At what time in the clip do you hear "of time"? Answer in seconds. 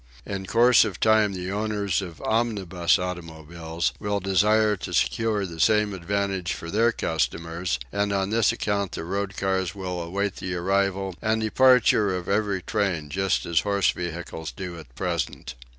0.83-1.33